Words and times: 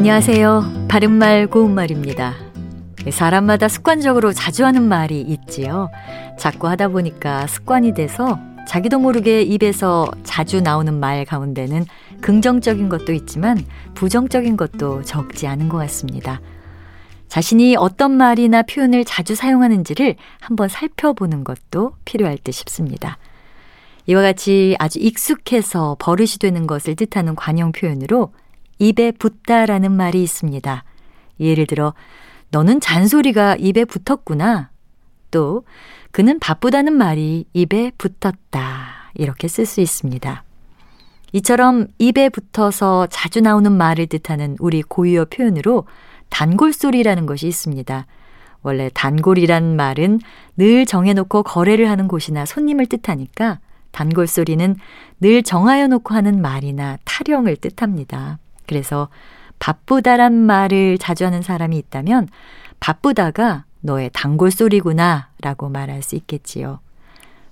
안녕하세요. 0.00 0.86
바른말 0.88 1.46
고운말입니다. 1.48 2.34
사람마다 3.10 3.68
습관적으로 3.68 4.32
자주 4.32 4.64
하는 4.64 4.82
말이 4.82 5.20
있지요. 5.20 5.90
자꾸 6.38 6.68
하다 6.68 6.88
보니까 6.88 7.46
습관이 7.46 7.92
돼서 7.92 8.38
자기도 8.66 8.98
모르게 8.98 9.42
입에서 9.42 10.10
자주 10.22 10.62
나오는 10.62 10.98
말 10.98 11.26
가운데는 11.26 11.84
긍정적인 12.22 12.88
것도 12.88 13.12
있지만 13.12 13.62
부정적인 13.92 14.56
것도 14.56 15.02
적지 15.02 15.46
않은 15.46 15.68
것 15.68 15.76
같습니다. 15.76 16.40
자신이 17.28 17.76
어떤 17.76 18.12
말이나 18.12 18.62
표현을 18.62 19.04
자주 19.04 19.34
사용하는지를 19.34 20.16
한번 20.40 20.70
살펴보는 20.70 21.44
것도 21.44 21.92
필요할 22.06 22.38
듯 22.42 22.52
싶습니다. 22.52 23.18
이와 24.06 24.22
같이 24.22 24.76
아주 24.78 24.98
익숙해서 24.98 25.96
버릇이 25.98 26.38
되는 26.40 26.66
것을 26.66 26.96
뜻하는 26.96 27.36
관용 27.36 27.70
표현으로 27.72 28.32
입에 28.80 29.12
붙다라는 29.12 29.92
말이 29.92 30.22
있습니다. 30.22 30.84
예를 31.38 31.66
들어, 31.66 31.94
너는 32.50 32.80
잔소리가 32.80 33.56
입에 33.56 33.84
붙었구나. 33.84 34.70
또, 35.30 35.64
그는 36.10 36.40
바쁘다는 36.40 36.92
말이 36.92 37.44
입에 37.52 37.92
붙었다. 37.96 39.12
이렇게 39.14 39.46
쓸 39.46 39.66
수 39.66 39.80
있습니다. 39.80 40.42
이처럼 41.32 41.86
입에 41.98 42.28
붙어서 42.28 43.06
자주 43.06 43.40
나오는 43.40 43.70
말을 43.70 44.08
뜻하는 44.08 44.56
우리 44.58 44.82
고유어 44.82 45.26
표현으로 45.26 45.84
단골소리라는 46.30 47.26
것이 47.26 47.46
있습니다. 47.46 48.06
원래 48.62 48.90
단골이란 48.92 49.76
말은 49.76 50.20
늘 50.56 50.86
정해놓고 50.86 51.44
거래를 51.44 51.88
하는 51.88 52.08
곳이나 52.08 52.44
손님을 52.44 52.86
뜻하니까 52.86 53.60
단골소리는 53.92 54.76
늘 55.20 55.42
정하여 55.42 55.86
놓고 55.86 56.14
하는 56.14 56.42
말이나 56.42 56.98
타령을 57.04 57.56
뜻합니다. 57.56 58.38
그래서 58.70 59.08
바쁘다란 59.58 60.32
말을 60.32 60.96
자주 60.96 61.26
하는 61.26 61.42
사람이 61.42 61.76
있다면 61.76 62.28
바쁘다가 62.78 63.64
너의 63.80 64.10
단골 64.12 64.52
소리구나 64.52 65.28
라고 65.42 65.68
말할 65.68 66.02
수 66.02 66.14
있겠지요. 66.14 66.78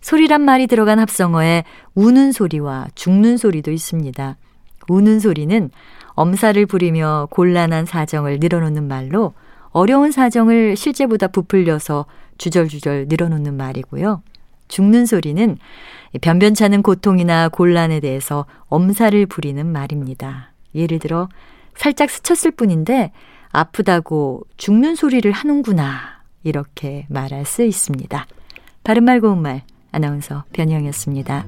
소리란 0.00 0.40
말이 0.42 0.68
들어간 0.68 1.00
합성어에 1.00 1.64
우는 1.96 2.30
소리와 2.30 2.86
죽는 2.94 3.36
소리도 3.36 3.72
있습니다. 3.72 4.36
우는 4.88 5.18
소리는 5.18 5.70
엄살을 6.10 6.66
부리며 6.66 7.26
곤란한 7.32 7.84
사정을 7.84 8.38
늘어놓는 8.38 8.86
말로 8.86 9.34
어려운 9.70 10.12
사정을 10.12 10.76
실제보다 10.76 11.26
부풀려서 11.26 12.06
주절주절 12.38 13.06
늘어놓는 13.08 13.56
말이고요. 13.56 14.22
죽는 14.68 15.04
소리는 15.04 15.58
변변찮은 16.20 16.82
고통이나 16.82 17.48
곤란에 17.48 17.98
대해서 17.98 18.46
엄살을 18.68 19.26
부리는 19.26 19.66
말입니다. 19.66 20.52
예를 20.74 20.98
들어 20.98 21.28
살짝 21.74 22.10
스쳤을 22.10 22.50
뿐인데 22.50 23.12
아프다고 23.50 24.42
죽는 24.56 24.94
소리를 24.94 25.30
하는구나 25.30 26.22
이렇게 26.42 27.06
말할 27.08 27.44
수 27.44 27.62
있습니다. 27.62 28.26
바른말 28.84 29.20
고운말 29.20 29.62
아나운서 29.92 30.44
변희영이었습니다. 30.52 31.44